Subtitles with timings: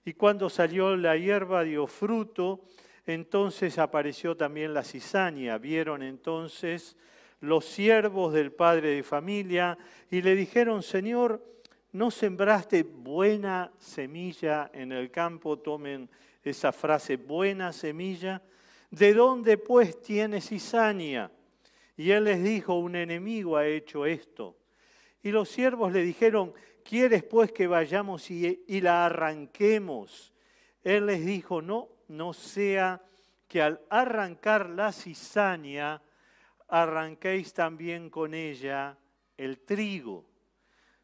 [0.07, 2.61] Y cuando salió la hierba dio fruto,
[3.07, 5.59] entonces apareció también la cizaña.
[5.59, 6.97] Vieron entonces
[7.41, 9.77] los siervos del padre de familia
[10.09, 11.45] y le dijeron, Señor,
[11.91, 15.59] ¿no sembraste buena semilla en el campo?
[15.59, 16.09] Tomen
[16.45, 18.41] esa frase, buena semilla.
[18.93, 21.33] ¿De dónde pues tiene cizaña?
[21.97, 24.57] Y él les dijo, un enemigo ha hecho esto.
[25.25, 26.55] Y los siervos le dijeron,
[26.89, 30.33] ¿quieres pues que vayamos y, la arranquemos?
[30.83, 33.03] Él les dijo, no, no sea
[33.49, 36.01] que al arrancar la cizaña,
[36.69, 38.97] arranquéis también con ella
[39.37, 40.25] el trigo.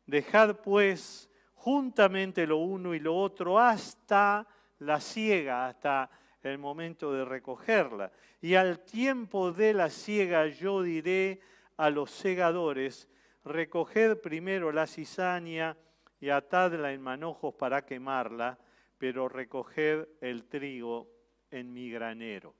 [0.07, 4.47] Dejad pues juntamente lo uno y lo otro hasta
[4.81, 6.11] la siega, hasta
[6.43, 8.13] el momento de recogerla.
[8.41, 11.41] Y al tiempo de la siega yo diré
[11.77, 13.09] a los segadores,
[13.45, 15.77] recoged primero la cizaña
[16.21, 18.59] y atadla en manojos para quemarla,
[18.99, 21.09] pero recoged el trigo
[21.51, 22.55] en mi granero.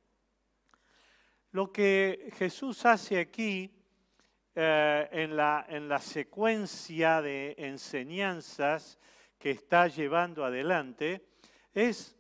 [1.53, 3.71] Lo que Jesús hace aquí
[4.55, 8.99] eh, en, la, en la secuencia de enseñanzas
[9.39, 11.27] que está llevando adelante
[11.73, 12.17] es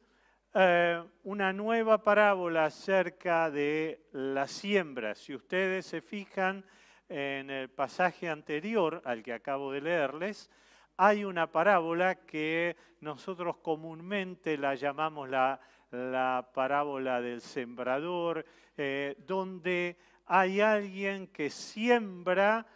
[0.54, 5.14] eh, una nueva parábola acerca de la siembra.
[5.14, 6.64] Si ustedes se fijan
[7.12, 10.50] en el pasaje anterior al que acabo de leerles,
[10.96, 18.46] hay una parábola que nosotros comúnmente la llamamos la, la parábola del sembrador,
[18.76, 22.66] eh, donde hay alguien que siembra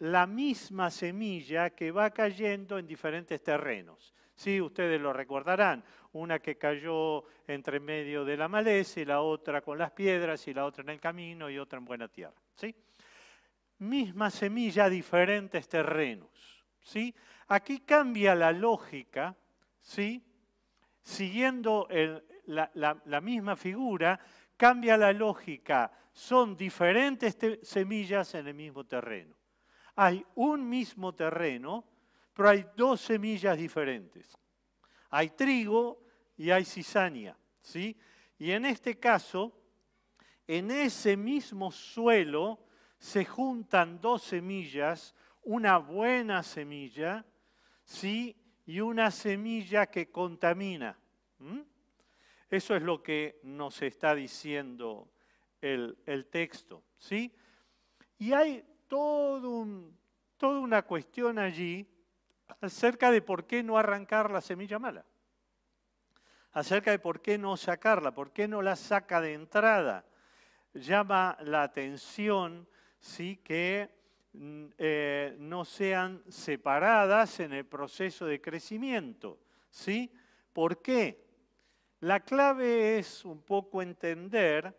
[0.00, 4.12] la misma semilla que va cayendo en diferentes terrenos.
[4.34, 9.60] Sí, ustedes lo recordarán, una que cayó entre medio de la maleza y la otra
[9.60, 12.34] con las piedras y la otra en el camino y otra en buena tierra.
[12.54, 12.74] ¿sí?
[13.78, 16.30] Misma semilla, diferentes terrenos.
[16.80, 17.14] ¿sí?
[17.48, 19.36] Aquí cambia la lógica,
[19.80, 20.24] ¿sí?
[21.02, 21.88] siguiendo
[22.46, 22.70] la,
[23.04, 24.18] la, misma figura,
[24.56, 25.92] cambia la lógica.
[26.12, 29.36] Son diferentes semillas en el mismo terreno.
[29.96, 31.84] Hay un mismo terreno,
[32.32, 34.36] pero hay dos semillas diferentes.
[35.10, 36.02] Hay trigo
[36.36, 37.36] y hay cizaña.
[37.60, 37.96] ¿sí?
[38.38, 39.58] Y en este caso,
[40.46, 42.65] en ese mismo suelo
[42.98, 47.24] se juntan dos semillas, una buena semilla
[47.84, 48.36] ¿sí?
[48.64, 50.98] y una semilla que contamina.
[51.38, 51.60] ¿Mm?
[52.50, 55.08] Eso es lo que nos está diciendo
[55.60, 56.82] el, el texto.
[56.98, 57.32] ¿sí?
[58.18, 59.96] Y hay todo un,
[60.36, 61.86] toda una cuestión allí
[62.60, 65.04] acerca de por qué no arrancar la semilla mala,
[66.52, 70.04] acerca de por qué no sacarla, por qué no la saca de entrada.
[70.72, 72.68] Llama la atención
[73.06, 73.40] ¿sí?
[73.42, 73.88] que
[74.32, 79.38] mm, eh, no sean separadas en el proceso de crecimiento.
[79.70, 80.12] ¿sí?
[80.52, 81.24] ¿Por qué?
[82.00, 84.76] La clave es un poco entender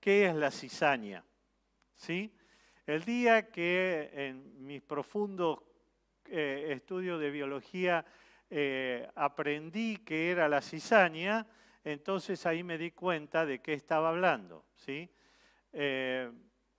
[0.00, 1.24] qué es la cizaña.
[1.96, 2.32] ¿sí?
[2.86, 5.58] El día que en mis profundos
[6.26, 8.04] eh, estudios de biología
[8.48, 11.46] eh, aprendí que era la cizaña,
[11.82, 14.64] entonces ahí me di cuenta de qué estaba hablando.
[14.76, 15.10] ¿sí?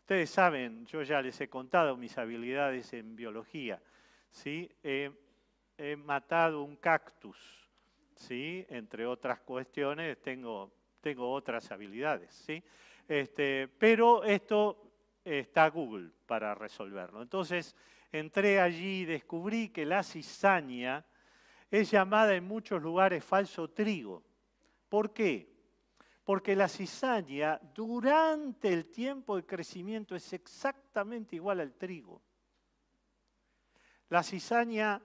[0.05, 3.81] Ustedes saben, yo ya les he contado mis habilidades en biología.
[4.29, 4.69] ¿sí?
[4.83, 7.35] he matado un cactus,
[8.13, 8.63] ¿sí?
[8.69, 10.71] entre otras cuestiones, tengo,
[11.01, 12.31] tengo otras habilidades.
[12.35, 12.63] ¿sí?
[13.07, 14.91] Este, pero esto
[15.23, 17.23] está Google para resolverlo.
[17.23, 17.75] Entonces,
[18.11, 21.03] entré allí y descubrí que la cizaña
[21.71, 24.21] es llamada en muchos lugares falso trigo.
[24.87, 25.54] ¿Por qué?
[26.25, 32.19] Porque la cizaña durante el tiempo de crecimiento es exactamente igual al trigo.
[34.09, 34.99] La cizaña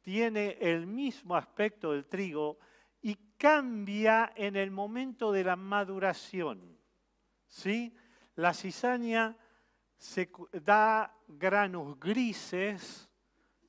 [0.00, 2.58] tiene el mismo aspecto del trigo
[3.02, 6.78] y cambia en el momento de la maduración.
[7.48, 7.92] ¿sí?
[8.36, 9.36] La cizaña
[10.52, 13.10] da granos grises,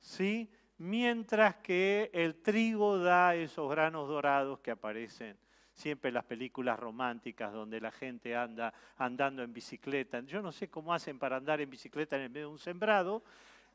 [0.00, 0.48] ¿sí?
[0.76, 5.36] mientras que el trigo da esos granos dorados que aparecen
[5.78, 10.20] siempre las películas románticas donde la gente anda andando en bicicleta.
[10.20, 13.22] Yo no sé cómo hacen para andar en bicicleta en el medio de un sembrado.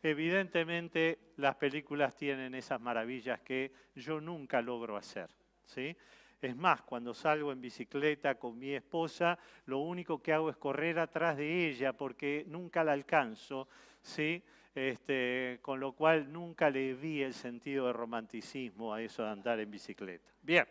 [0.02, 5.30] Evidentemente las películas tienen esas maravillas que yo nunca logro hacer.
[5.66, 5.96] ¿sí?
[6.42, 11.00] Es más, cuando salgo en bicicleta con mi esposa, lo único que hago es correr
[11.00, 13.70] atrás de ella porque nunca la alcanzo,
[14.02, 14.44] ¿sí?
[14.76, 19.60] Este, con lo cual nunca le vi el sentido de romanticismo a eso de andar
[19.62, 20.30] en bicicleta.
[20.42, 20.66] Bien,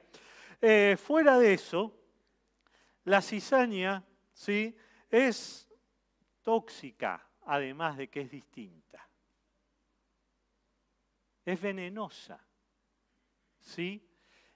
[0.62, 1.98] eh, fuera de eso,
[3.04, 4.76] la cizaña ¿sí?
[5.10, 5.68] es
[6.40, 9.08] tóxica, además de que es distinta.
[11.44, 12.40] Es venenosa.
[13.58, 14.08] ¿sí?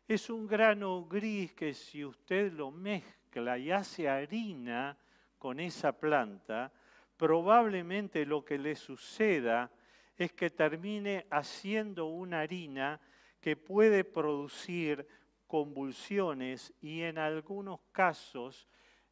[0.07, 4.97] Es un grano gris que si usted lo mezcla y hace harina
[5.39, 6.73] con esa planta,
[7.17, 9.73] probablemente lo que le suceda
[10.17, 13.01] es que termine haciendo una harina
[13.41, 15.07] que puede producir
[15.47, 18.69] convulsiones y en algunos casos,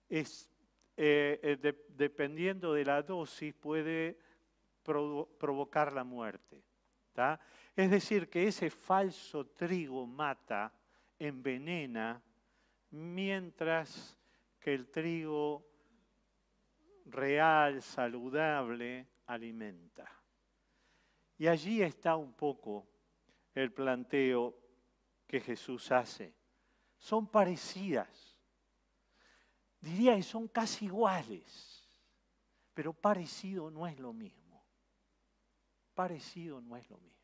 [0.08, 0.50] es,
[0.96, 4.18] eh, eh, dependiendo de la dosis, puede
[4.82, 6.62] provocar la muerte.
[7.76, 10.72] Es decir, que ese falso trigo mata
[11.18, 12.20] envenena,
[12.90, 14.16] mientras
[14.60, 15.64] que el trigo
[17.06, 20.10] real, saludable, alimenta.
[21.38, 22.86] Y allí está un poco
[23.54, 24.63] el planteo
[25.34, 26.32] que Jesús hace.
[26.96, 28.38] Son parecidas.
[29.80, 31.90] Diría que son casi iguales,
[32.72, 34.64] pero parecido no es lo mismo.
[35.92, 37.18] Parecido no es lo mismo.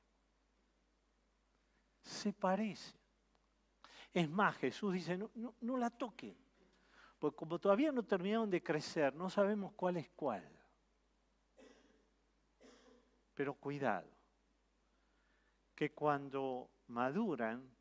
[2.03, 2.99] Se parece.
[4.13, 5.31] Es más, Jesús dice, no,
[5.61, 6.37] no, la toquen,
[7.17, 10.45] porque como todavía no terminaron de crecer, no sabemos cuál es cuál.
[13.35, 14.11] Pero cuidado,
[15.77, 17.79] que cuando maduran,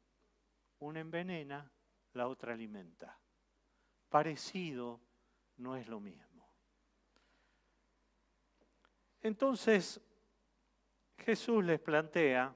[0.79, 1.71] una envenena,
[2.13, 3.17] la otra alimenta.
[4.09, 4.99] Parecido
[5.57, 6.47] no es lo mismo.
[9.21, 10.01] Entonces,
[11.17, 12.55] Jesús les plantea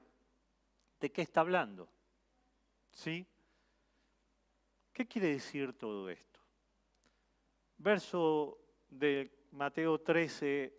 [1.00, 1.88] de qué está hablando.
[2.90, 3.26] ¿Sí?
[4.92, 6.40] ¿Qué quiere decir todo esto?
[7.76, 10.72] Verso de Mateo 13,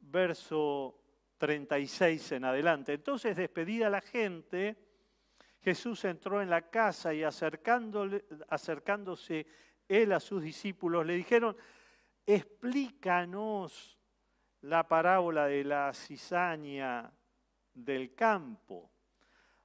[0.00, 0.98] verso
[1.38, 2.94] 36 en adelante.
[2.94, 4.83] Entonces, despedida la gente,
[5.64, 9.46] Jesús entró en la casa y acercándose
[9.88, 11.56] él a sus discípulos, le dijeron,
[12.26, 13.98] explícanos
[14.60, 17.10] la parábola de la cizaña
[17.72, 18.90] del campo.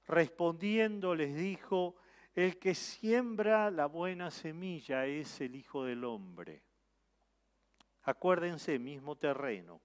[0.08, 1.98] Respondiendo les dijo,
[2.34, 6.64] el que siembra la buena semilla es el Hijo del Hombre.
[8.04, 9.82] Acuérdense, mismo terreno.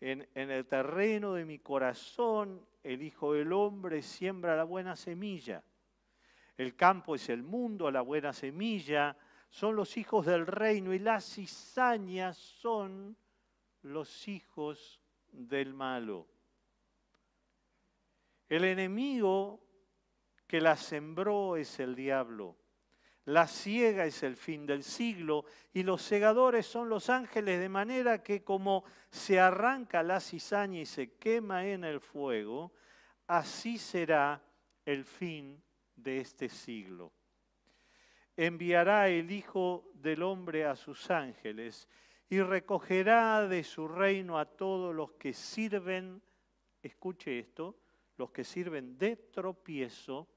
[0.00, 5.62] En, el terreno de mi corazón, el Hijo del Hombre siembra la buena semilla.
[6.56, 9.16] El campo es el mundo, la buena semilla
[9.50, 13.16] son los hijos del reino y las cizañas son
[13.82, 16.28] los hijos del malo.
[18.48, 19.60] El enemigo
[20.46, 22.56] que la sembró es el diablo.
[23.26, 28.22] La ciega es el fin del siglo y los segadores son los ángeles, de manera
[28.22, 32.72] que como se arranca la cizaña y se quema en el fuego,
[33.26, 34.42] así será
[34.86, 35.62] el fin
[35.94, 37.12] de este siglo.
[38.36, 41.88] Enviará el Hijo del Hombre a sus ángeles
[42.28, 46.22] y recogerá de su reino a todos los que sirven,
[46.82, 47.76] escuche esto,
[48.16, 50.28] los que sirven de tropiezo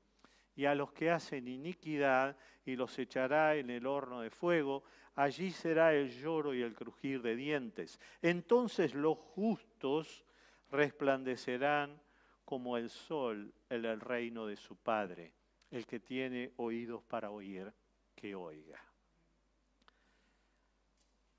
[0.56, 4.84] y a los que hacen iniquidad y los echará en el horno de fuego.
[5.16, 8.00] Allí será el lloro y el crujir de dientes.
[8.22, 10.26] Entonces los justos
[10.70, 12.02] resplandecerán
[12.46, 15.34] como el sol en el reino de su Padre.
[15.72, 17.74] El que tiene oídos para oír,
[18.16, 18.80] que oiga.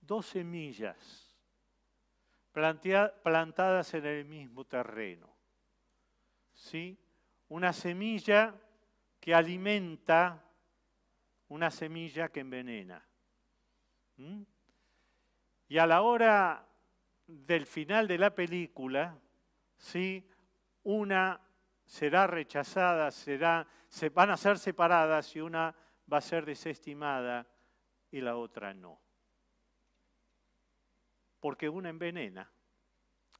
[0.00, 1.34] Dos semillas
[2.52, 5.28] plantadas en el mismo terreno.
[6.52, 6.96] ¿Sí?
[7.48, 8.54] Una semilla
[9.24, 10.44] que alimenta
[11.48, 13.02] una semilla que envenena.
[14.18, 14.42] ¿Mm?
[15.68, 16.68] Y a la hora
[17.26, 19.18] del final de la película,
[19.78, 20.28] ¿sí?
[20.82, 21.40] una
[21.86, 25.74] será rechazada, será, se van a ser separadas y una
[26.12, 27.46] va a ser desestimada
[28.10, 29.00] y la otra no.
[31.40, 32.52] Porque una envenena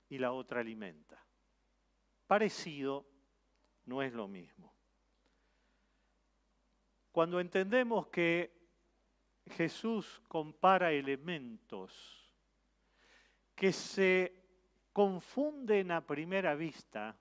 [0.08, 1.22] y la otra alimenta.
[2.26, 3.06] Parecido
[3.84, 4.73] no es lo mismo.
[7.14, 8.50] Cuando entendemos que
[9.46, 12.34] Jesús compara elementos
[13.54, 14.34] que se
[14.92, 17.16] confunden a primera vista,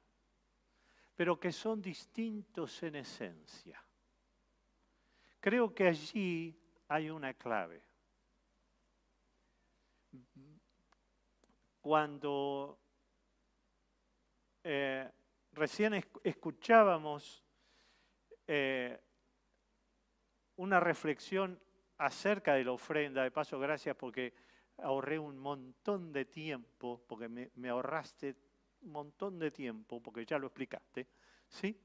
[1.16, 3.86] pero que son distintos en esencia.
[5.40, 7.84] Creo que allí hay una clave.
[11.82, 12.80] Cuando
[14.64, 15.08] eh,
[15.52, 17.44] recién escuchábamos
[18.48, 19.00] eh,
[20.58, 21.60] una reflexión
[21.98, 24.34] acerca de la ofrenda, de paso gracias porque
[24.78, 28.36] ahorré un montón de tiempo, porque me, ahorraste
[28.82, 31.08] un montón de tiempo, porque ya lo explicaste,
[31.48, 31.80] ¿sí?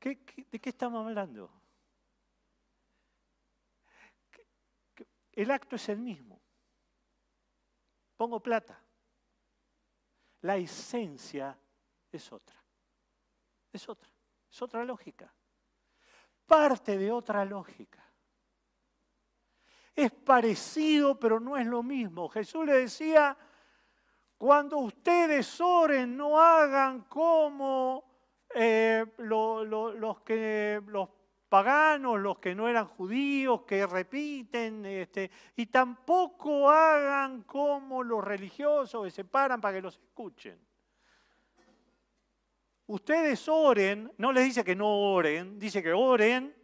[0.00, 1.50] de qué estamos hablando?
[5.32, 6.40] El acto es el mismo.
[8.16, 8.78] Pongo plata.
[10.42, 11.58] La esencia
[12.10, 12.62] es otra.
[13.72, 14.10] Es otra.
[14.50, 15.32] Es otra lógica.
[16.52, 18.04] Parte de otra lógica.
[19.94, 22.28] Es parecido, pero no es lo mismo.
[22.28, 23.34] Jesús le decía,
[24.36, 28.04] cuando ustedes oren, no hagan como
[28.54, 31.08] eh, los, que, los
[31.48, 39.04] paganos, los que no eran judíos, que repiten, este, y tampoco hagan como los religiosos
[39.04, 40.60] que se paran para que los escuchen.
[42.92, 46.54] Ustedes oren, no les dice que no oren, dice que oren,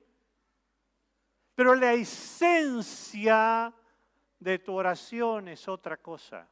[1.55, 3.73] pero la esencia
[4.39, 6.47] de tu oración es otra cosa.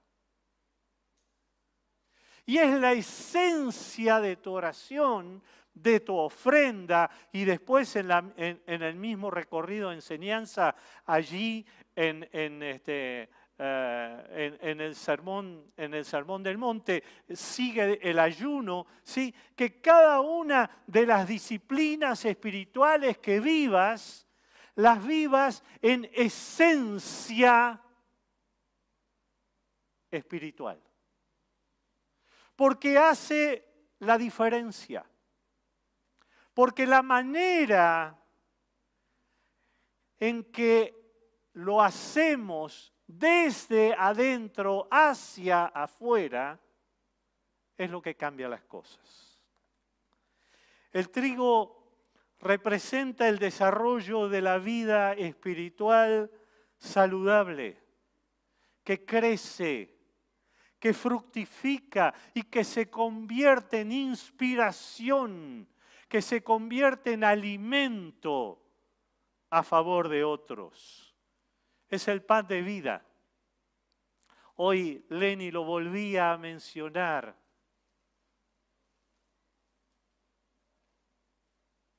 [2.46, 5.42] Y es la esencia de tu oración,
[5.74, 14.58] de tu ofrenda, y después en, el mismo recorrido de enseñanza, allí en, este, eh,
[14.60, 19.34] en, el sermón, en el sermón del monte, sigue el ayuno, ¿sí?
[19.54, 24.28] que cada una de las disciplinas espirituales que vivas,
[24.74, 27.80] las vivas en esencia
[30.10, 30.82] espiritual.
[32.54, 33.66] Porque hace
[34.00, 35.08] la diferencia.
[36.52, 38.22] Porque la manera
[40.18, 40.94] en que
[41.54, 46.58] lo hacemos desde adentro hacia afuera
[47.76, 49.40] es lo que cambia las cosas.
[50.92, 51.76] El trigo
[52.40, 56.30] representa el desarrollo de la vida espiritual
[56.78, 57.78] saludable,
[58.82, 59.94] que crece,
[60.78, 65.68] que fructifica y que se convierte en inspiración,
[66.08, 68.62] que se convierte en alimento
[69.50, 71.05] a favor de otros.
[71.88, 73.04] Es el pan de vida.
[74.56, 77.36] Hoy Lenny lo volvía a mencionar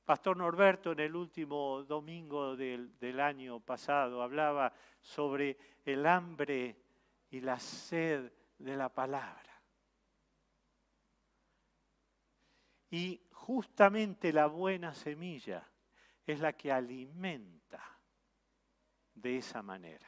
[0.08, 6.80] Pastor Norberto en el último domingo del, año pasado hablaba sobre el hambre
[7.28, 9.60] y la sed de la palabra.
[12.88, 15.70] Y justamente la buena semilla
[16.24, 17.97] es la que alimenta
[19.20, 20.06] de esa manera.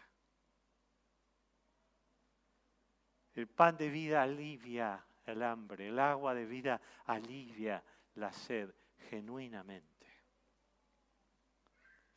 [3.34, 7.82] El pan de vida alivia el hambre, el agua de vida alivia
[8.16, 8.72] la sed
[9.08, 10.06] genuinamente.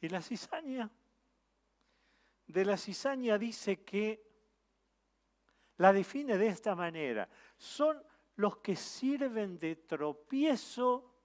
[0.02, 0.90] Y la cizaña,
[2.48, 4.34] de la cizaña dice que
[5.78, 7.28] la define de esta manera.
[7.58, 8.04] Son
[8.36, 11.16] los que sirven de tropiezo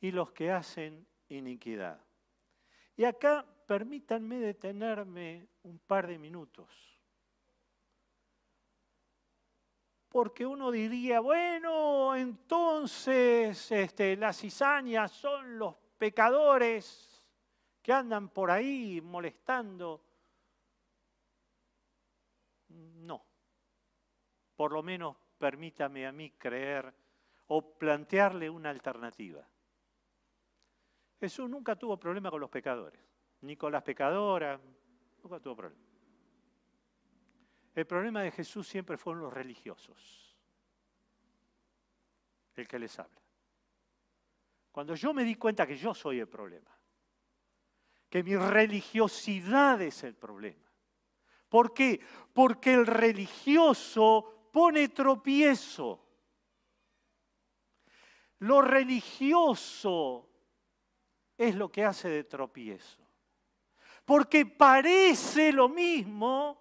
[0.00, 2.04] y los que hacen iniquidad.
[2.96, 6.68] Y acá permítanme detenerme un par de minutos.
[10.08, 17.26] Porque uno diría, bueno, entonces este, las cizañas son los pecadores
[17.82, 20.00] que andan por ahí molestando.
[22.68, 23.24] No.
[24.54, 26.94] Por lo menos permítame a mí creer
[27.48, 29.46] o plantearle una alternativa.
[31.20, 33.00] Jesús nunca tuvo problema con los pecadores,
[33.44, 34.58] ni con las pecadoras,
[35.22, 35.84] nunca tuvo problema.
[37.74, 40.36] El problema de Jesús siempre fueron los religiosos,
[42.54, 43.20] el que les habla.
[44.70, 46.70] Cuando yo me di cuenta que yo soy el problema,
[48.08, 50.70] que mi religiosidad es el problema.
[51.48, 52.00] ¿Por qué?
[52.32, 56.00] Porque el religioso pone tropiezo.
[58.38, 60.28] Lo religioso
[61.36, 63.03] es lo que hace de tropiezo.
[64.04, 66.60] Porque parece lo mismo,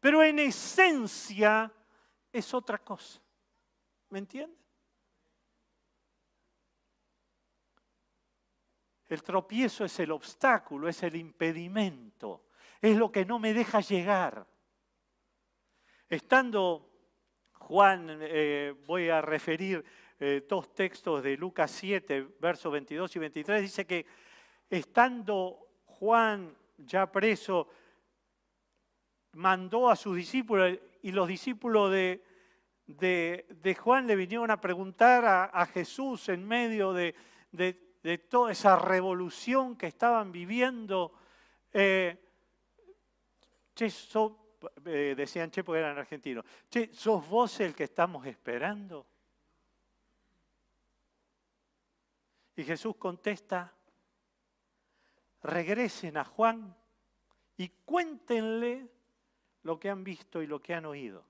[0.00, 1.72] pero en esencia
[2.30, 3.22] es otra cosa.
[4.10, 4.64] ¿Me entiende?
[9.08, 12.46] El tropiezo es el obstáculo, es el impedimento,
[12.80, 14.46] es lo que no me deja llegar.
[16.08, 16.90] Estando
[17.52, 19.84] Juan, eh, voy a referir
[20.18, 24.04] eh, dos textos de Lucas 7, versos 22 y 23, dice que
[24.68, 25.63] estando
[26.04, 27.66] Juan ya preso,
[29.32, 32.22] mandó a sus discípulos y los discípulos de,
[32.86, 37.14] de, Juan le vinieron a preguntar a, Jesús en medio de,
[37.52, 41.14] de, toda esa revolución que estaban viviendo.
[41.72, 42.20] Eh,
[43.74, 43.90] che,
[44.84, 49.06] eh, decían che porque eran argentinos, che, ¿sos vos el que estamos esperando?
[52.56, 53.72] Y Jesús contesta,
[55.44, 56.74] regresen a Juan
[57.56, 58.90] y cuéntenle
[59.62, 61.24] lo que han visto y lo que han oído.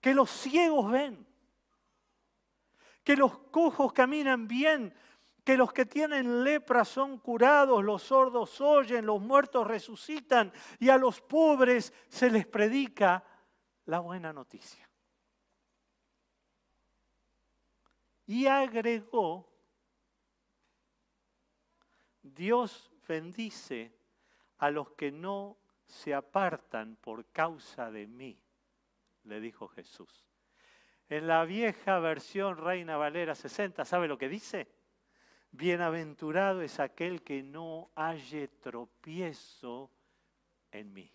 [0.00, 1.26] Que los ciegos ven,
[3.02, 4.94] que los cojos caminan bien,
[5.42, 10.98] que los que tienen lepra son curados, los sordos oyen, los muertos resucitan y a
[10.98, 13.24] los pobres se les predica
[13.86, 14.88] la buena noticia.
[18.26, 19.53] Y agregó,
[22.34, 23.92] Dios bendice
[24.58, 28.38] a los que no se apartan por causa de mí,
[29.24, 30.24] le dijo Jesús.
[31.08, 34.68] En la vieja versión Reina Valera 60, ¿sabe lo que dice?
[35.50, 39.90] Bienaventurado es aquel que no halle tropiezo
[40.72, 41.12] en mí.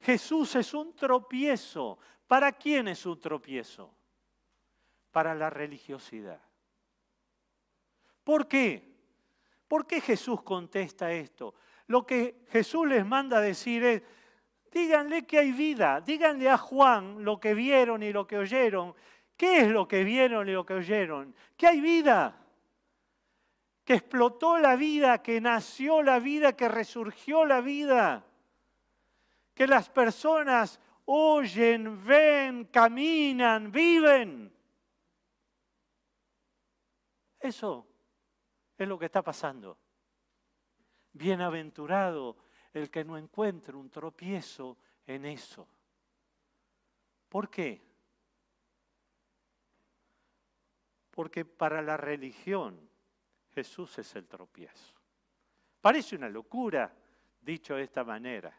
[0.00, 1.98] Jesús es un tropiezo.
[2.26, 3.94] ¿Para quién es un tropiezo?
[5.10, 6.45] Para la religiosidad.
[8.26, 8.82] ¿Por qué?
[9.68, 11.54] ¿Por qué Jesús contesta esto?
[11.86, 14.02] Lo que Jesús les manda decir es,
[14.72, 18.96] díganle que hay vida, díganle a Juan lo que vieron y lo que oyeron.
[19.36, 21.36] ¿Qué es lo que vieron y lo que oyeron?
[21.56, 22.36] Que hay vida,
[23.84, 28.26] que explotó la vida, que nació la vida, que resurgió la vida,
[29.54, 34.52] que las personas oyen, ven, caminan, viven.
[37.38, 37.86] Eso
[38.76, 39.78] es lo que está pasando.
[41.12, 42.36] Bienaventurado
[42.72, 45.66] el que no encuentre un tropiezo en eso.
[47.28, 47.82] ¿Por qué?
[51.10, 52.78] Porque para la religión
[53.54, 54.94] Jesús es el tropiezo.
[55.80, 56.94] Parece una locura
[57.40, 58.52] dicho de esta manera.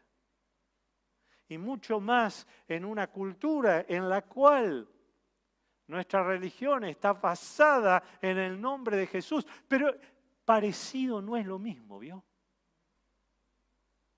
[1.49, 4.89] Y mucho más en una cultura en la cual
[5.88, 9.95] nuestra religión está basada en el nombre de Jesús, pero
[10.43, 12.23] parecido no es lo mismo, ¿vio?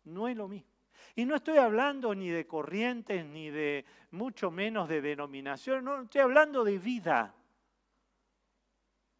[0.05, 0.69] No es lo mismo.
[1.15, 6.21] Y no estoy hablando ni de corrientes, ni de mucho menos de denominación, no, estoy
[6.21, 7.35] hablando de vida.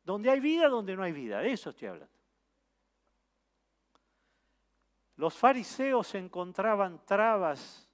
[0.03, 2.13] Donde hay vida, donde no hay vida, de eso estoy hablando.
[5.17, 7.87] Los fariseos encontraban trabas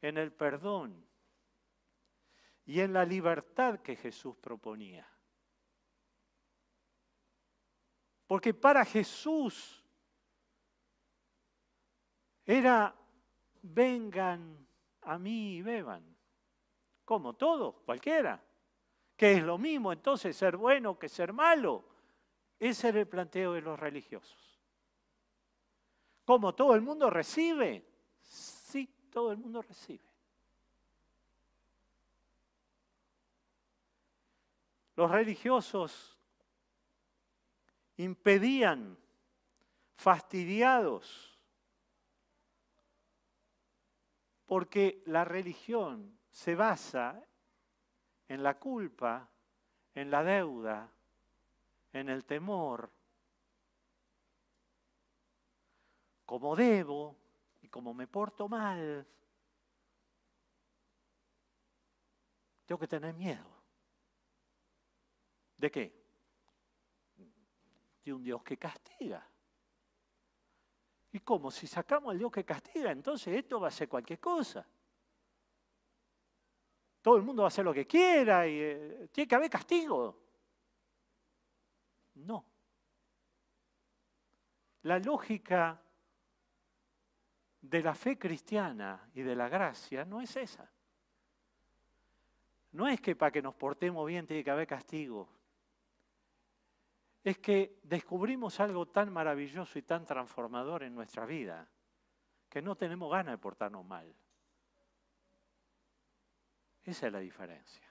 [0.00, 1.06] en el perdón
[2.66, 5.08] y en la libertad que Jesús proponía.
[8.26, 9.82] Porque para Jesús
[12.44, 12.94] era,
[13.62, 14.66] vengan
[15.02, 16.02] a mí y beban.
[17.04, 18.42] Como todos, cualquiera.
[19.16, 21.84] Que es lo mismo entonces ser bueno que ser malo.
[22.58, 24.60] Ese era el planteo de los religiosos.
[26.24, 27.84] Como todo el mundo recibe.
[28.20, 30.11] Sí, todo el mundo recibe.
[34.96, 36.18] Los religiosos
[37.96, 38.98] impedían,
[39.94, 41.38] fastidiados,
[44.46, 47.22] porque la religión se basa
[48.28, 49.28] en la culpa,
[49.94, 50.90] en la deuda,
[51.92, 52.90] en el temor.
[56.26, 57.16] Como debo
[57.60, 59.06] y como me porto mal,
[62.66, 63.51] tengo que tener miedo.
[65.62, 65.94] ¿De qué?
[68.04, 69.24] De un Dios que castiga.
[71.12, 71.52] ¿Y cómo?
[71.52, 74.66] Si sacamos al Dios que castiga, entonces esto va a ser cualquier cosa.
[77.00, 80.18] Todo el mundo va a hacer lo que quiera y eh, tiene que haber castigo.
[82.14, 82.44] No.
[84.82, 85.80] La lógica
[87.60, 90.68] de la fe cristiana y de la gracia no es esa.
[92.72, 95.41] no es que para que nos portemos bien tiene que haber castigo.
[97.22, 101.68] Es que descubrimos algo tan maravilloso y tan transformador en nuestra vida
[102.48, 104.14] que no tenemos ganas de portarnos mal.
[106.82, 107.88] Esa es la diferencia.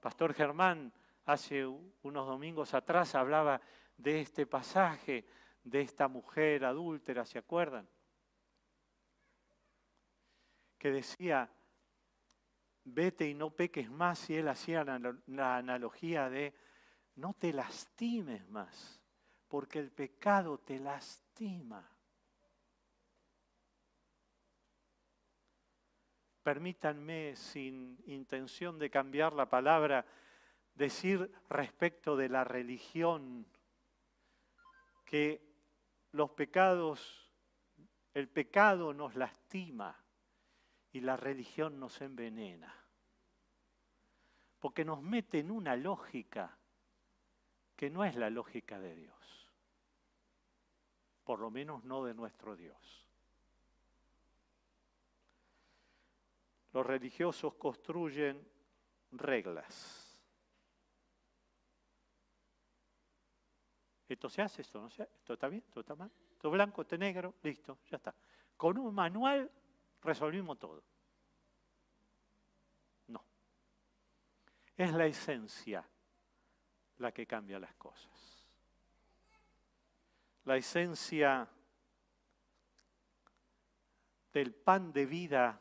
[0.00, 0.92] Pastor Germán
[1.26, 3.60] hace unos domingos atrás hablaba
[3.96, 5.26] de este pasaje
[5.62, 7.88] de esta mujer adúltera, ¿se acuerdan?
[10.78, 11.50] Que decía,
[12.84, 16.54] vete y no peques más, y él hacía la analogía de,
[17.16, 19.00] no te lastimes más,
[19.48, 21.90] porque el pecado te lastima.
[26.42, 30.06] Permítanme, sin intención de cambiar la palabra,
[30.74, 33.46] decir respecto de la religión
[35.04, 35.42] que
[36.12, 37.32] los pecados,
[38.14, 39.98] el pecado nos lastima
[40.92, 42.72] y la religión nos envenena,
[44.60, 46.56] porque nos mete en una lógica
[47.76, 49.50] que no es la lógica de Dios,
[51.24, 53.06] por lo menos no de nuestro Dios.
[56.72, 58.46] Los religiosos construyen
[59.12, 60.02] reglas.
[64.08, 66.82] Esto se hace, esto no se hace, esto está bien, esto está mal, esto blanco,
[66.82, 68.14] esto negro, listo, ya está.
[68.56, 69.50] Con un manual
[70.00, 70.82] resolvimos todo.
[73.08, 73.22] No.
[74.76, 75.84] Es la esencia
[76.98, 78.10] la que cambia las cosas.
[80.44, 81.48] La esencia
[84.32, 85.60] del pan de vida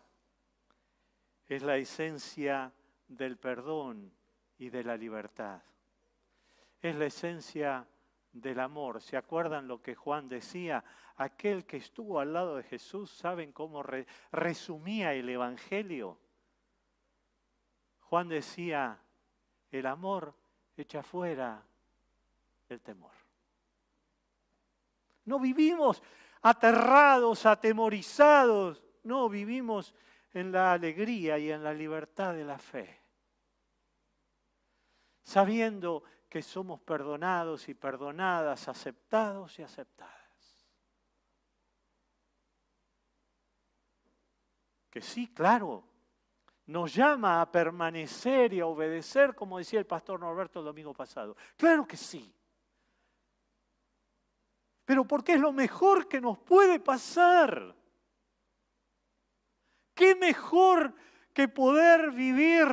[1.47, 2.71] es la esencia
[3.07, 4.11] del perdón
[4.57, 5.61] y de la libertad.
[6.81, 7.87] Es la esencia
[8.31, 9.01] del amor.
[9.01, 10.83] ¿Se acuerdan lo que Juan decía?
[11.17, 13.83] Aquel que estuvo al lado de Jesús, ¿saben cómo
[14.31, 16.19] resumía el Evangelio?
[18.01, 18.99] Juan decía,
[19.71, 20.35] el amor
[20.81, 21.61] echa fuera
[22.69, 23.11] el temor.
[25.25, 26.01] No vivimos
[26.41, 29.93] aterrados, atemorizados, no vivimos
[30.33, 33.01] en la alegría y en la libertad de la fe,
[35.23, 40.13] sabiendo que somos perdonados y perdonadas, aceptados y aceptadas.
[44.89, 45.83] Que sí, claro,
[46.67, 51.35] nos llama a permanecer y a obedecer, como decía el pastor Norberto el domingo pasado.
[51.55, 52.33] Claro que sí.
[54.83, 57.75] Pero porque es lo mejor que nos puede pasar.
[59.93, 60.93] ¿Qué mejor
[61.33, 62.67] que poder vivir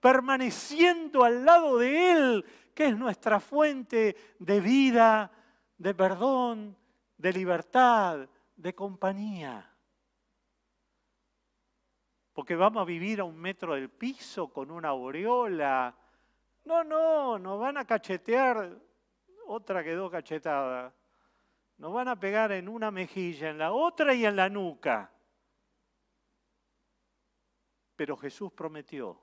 [0.00, 2.44] permaneciendo al lado de Él,
[2.74, 5.30] que es nuestra fuente de vida,
[5.76, 6.76] de perdón,
[7.16, 9.77] de libertad, de compañía?
[12.38, 15.92] Porque vamos a vivir a un metro del piso con una aureola.
[16.66, 18.78] No, no, nos van a cachetear,
[19.48, 20.94] otra quedó cachetada.
[21.78, 25.10] Nos van a pegar en una mejilla, en la otra y en la nuca.
[27.96, 29.20] Pero Jesús prometió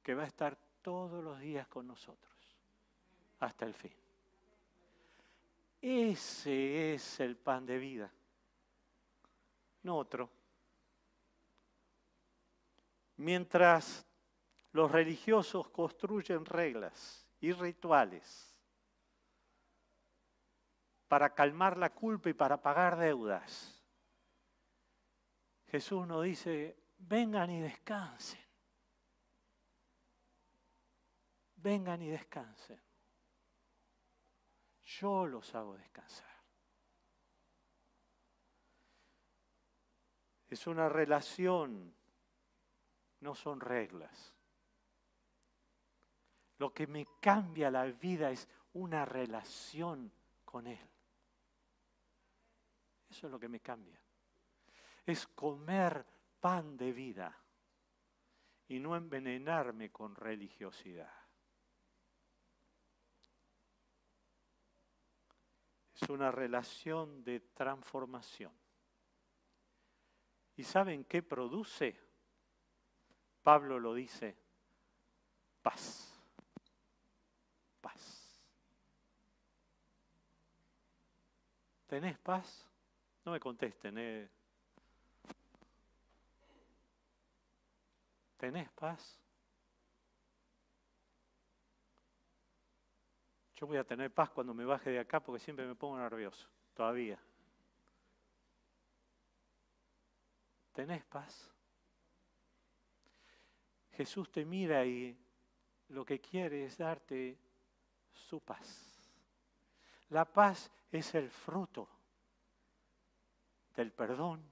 [0.00, 2.56] que va a estar todos los días con nosotros,
[3.40, 3.96] hasta el fin.
[5.80, 8.12] Ese es el pan de vida,
[9.82, 10.30] no otro.
[13.22, 14.04] Mientras
[14.72, 18.58] los religiosos construyen reglas y rituales
[21.06, 23.80] para calmar la culpa y para pagar deudas,
[25.68, 28.44] Jesús nos dice, vengan y descansen.
[31.54, 32.82] Vengan y descansen.
[34.82, 36.42] Yo los hago descansar.
[40.48, 42.01] Es una relación,
[43.22, 44.34] no son reglas.
[46.58, 50.12] Lo que me cambia la vida es una relación
[50.44, 50.90] con Él.
[53.08, 54.00] Eso es lo que me cambia.
[55.06, 56.04] Es comer
[56.40, 57.36] pan de vida
[58.68, 61.12] y no envenenarme con religiosidad.
[65.94, 68.52] Es una relación de transformación.
[70.56, 72.11] ¿Y saben qué produce?
[73.42, 74.36] Pablo lo dice,
[75.62, 76.12] paz,
[77.80, 78.40] paz.
[81.86, 82.68] ¿Tenés paz?
[83.24, 84.30] No me contesten, eh.
[88.36, 89.18] ¿Tenés paz?
[93.56, 96.48] Yo voy a tener paz cuando me baje de acá porque siempre me pongo nervioso,
[96.74, 97.18] todavía.
[100.72, 101.52] ¿Tenés paz?
[103.92, 105.16] Jesús te mira y
[105.88, 107.38] lo que quiere es darte
[108.12, 108.92] su paz.
[110.08, 111.88] La paz es el fruto
[113.74, 114.42] del perdón,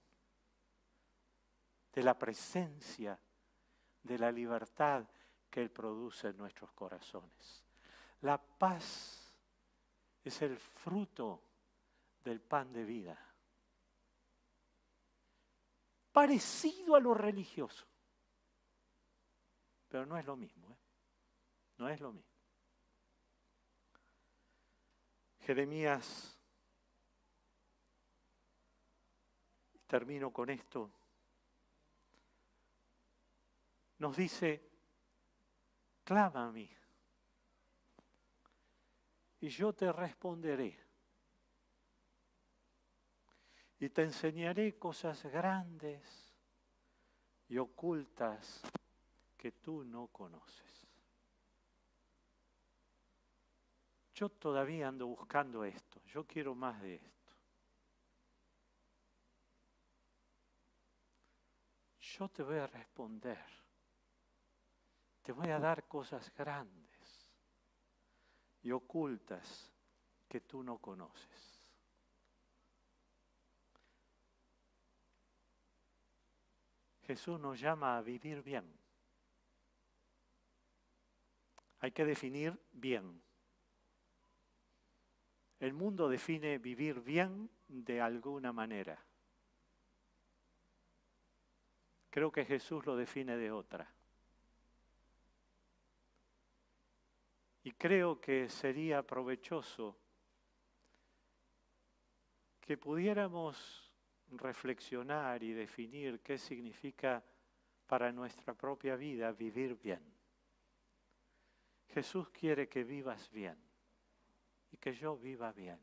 [1.93, 3.19] de la presencia,
[4.03, 5.05] de la libertad
[5.51, 7.65] que Él produce en nuestros corazones.
[8.23, 9.35] La paz
[10.25, 11.43] es el fruto
[12.23, 13.19] del pan de vida,
[16.13, 17.87] parecido a lo religioso,
[19.91, 20.79] pero no es lo mismo, ¿eh?
[21.77, 22.31] no es lo mismo.
[25.41, 26.39] Jeremías,
[29.87, 30.91] termino con esto,
[33.99, 34.63] nos dice,
[36.05, 36.71] clama a mí
[39.41, 40.79] y yo te responderé.
[43.79, 46.35] Y te enseñaré cosas grandes
[47.49, 48.61] y ocultas
[49.41, 50.87] que tú no conoces.
[54.13, 57.33] Yo todavía ando buscando esto, yo quiero más de esto.
[61.99, 63.43] Yo te voy a responder,
[65.23, 67.33] te voy a dar cosas grandes
[68.61, 69.73] y ocultas
[70.29, 71.67] que tú no conoces.
[77.05, 78.80] Jesús nos llama a vivir bien.
[81.81, 83.23] Hay que definir bien.
[85.59, 89.03] El mundo define vivir bien de alguna manera.
[92.11, 93.93] Creo que Jesús lo define de otra.
[97.63, 99.97] Y creo que sería provechoso
[102.61, 103.91] que pudiéramos
[104.33, 107.23] reflexionar y definir qué significa
[107.87, 110.20] para nuestra propia vida vivir bien.
[111.93, 113.57] Jesús quiere que vivas bien
[114.71, 115.79] y que yo viva bien.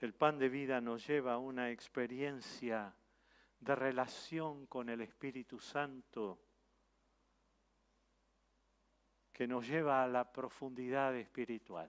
[0.00, 2.92] El pan de vida nos lleva a una experiencia
[3.60, 6.40] de relación con el Espíritu Santo
[9.32, 11.88] que nos lleva a la profundidad espiritual.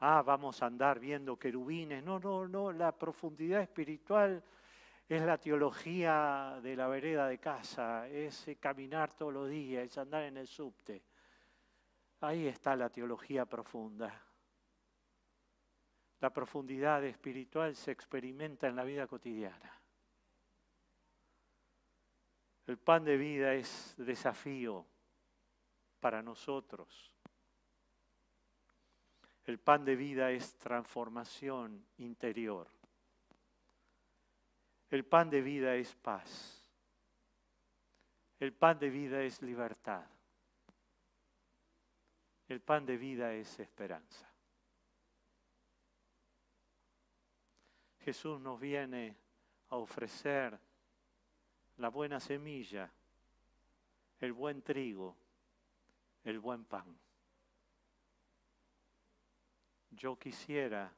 [0.00, 2.04] Ah, vamos a andar viendo querubines.
[2.04, 4.44] No, no, no, la profundidad espiritual
[5.08, 10.22] es la teología de la vereda de casa, es caminar todos los días, es andar
[10.22, 11.02] en el subte.
[12.20, 14.22] Ahí está la teología profunda.
[16.20, 19.78] La profundidad espiritual se experimenta en la vida cotidiana.
[22.66, 24.86] El pan de vida es desafío
[26.00, 27.12] para nosotros.
[29.44, 32.73] El pan de vida es transformación interior.
[34.90, 36.62] El pan de vida es paz.
[38.38, 40.04] El pan de vida es libertad.
[42.48, 44.30] El pan de vida es esperanza.
[48.00, 49.16] Jesús nos viene
[49.70, 50.58] a ofrecer
[51.78, 52.92] la buena semilla,
[54.20, 55.16] el buen trigo,
[56.22, 56.98] el buen pan.
[59.90, 60.92] Yo quisiera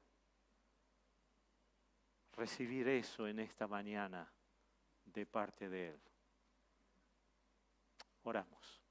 [2.37, 4.31] recibir eso en esta mañana
[5.05, 6.01] de parte de Él.
[8.22, 8.86] Oramos.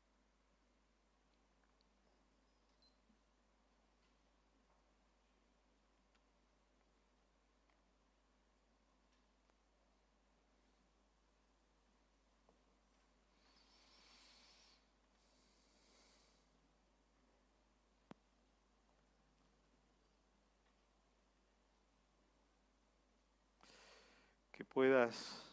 [24.64, 25.44] Puedas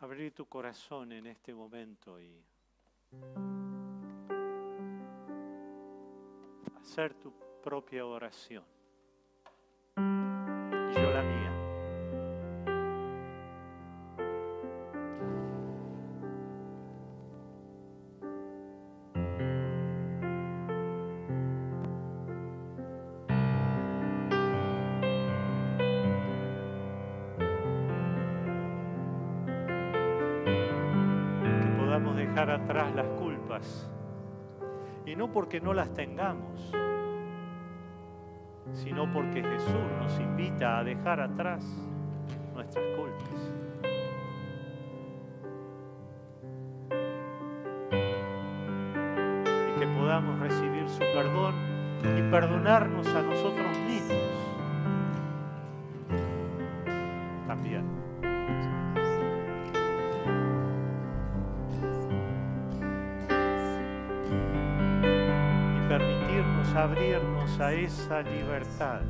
[0.00, 2.44] abrir tu corazón en este momento y
[6.80, 8.77] hacer tu propia oración.
[32.42, 33.90] Atrás las culpas.
[35.04, 36.72] Y no porque no las tengamos,
[38.72, 41.64] sino porque Jesús nos invita a dejar atrás
[42.54, 43.52] nuestras culpas.
[49.68, 51.54] Y que podamos recibir su perdón
[52.02, 54.47] y perdonarnos a nosotros mismos
[66.78, 69.02] abrirnos a esa libertad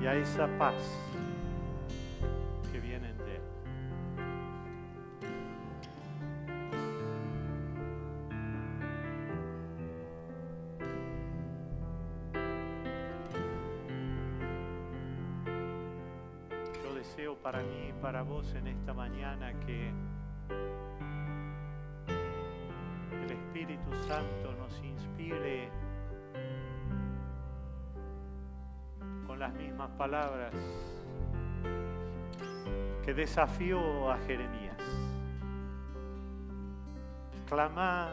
[0.00, 0.74] y a esa paz
[17.44, 19.92] para mí y para vos en esta mañana que
[23.22, 25.68] el Espíritu Santo nos inspire
[29.26, 30.54] con las mismas palabras
[33.04, 34.76] que desafió a Jeremías.
[37.46, 38.12] Clama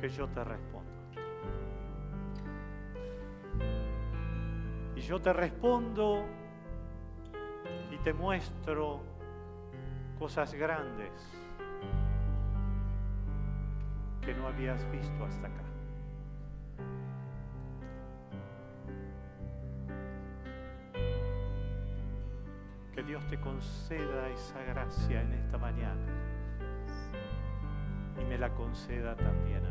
[0.00, 0.90] que yo te respondo.
[4.96, 6.24] Y yo te respondo
[8.02, 9.00] te muestro
[10.18, 11.10] cosas grandes
[14.24, 15.64] que no habías visto hasta acá.
[22.94, 26.06] Que Dios te conceda esa gracia en esta mañana
[28.20, 29.69] y me la conceda también a.